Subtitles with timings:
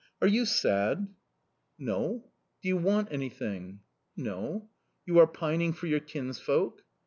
[0.19, 1.07] 'Are you sad?'
[1.77, 2.31] "'No!'
[2.63, 3.81] "'Do you want anything?'
[4.17, 4.67] "'No!'
[5.05, 6.83] "'You are pining for your kinsfolk?